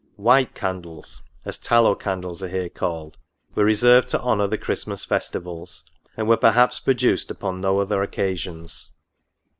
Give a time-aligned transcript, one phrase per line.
[0.15, 3.17] White candles, as tallow candles are here called,
[3.53, 5.83] were reserved to honour the Christmas festivals,
[6.17, 8.93] and were perhaps produced upon no other occasions.